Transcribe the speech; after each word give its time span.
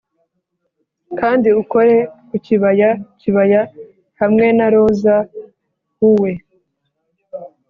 kandi 1.19 1.47
ukore 1.61 1.95
ku 2.27 2.35
kibaya-kibaya 2.45 3.61
hamwe 4.21 4.45
na 4.57 4.67
roza 4.73 5.15
hue; 5.97 6.33